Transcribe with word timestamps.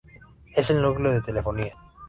Es 0.55 0.71
el 0.71 0.81
núcleo 0.81 1.13
de 1.13 1.21
telefonía. 1.21 1.77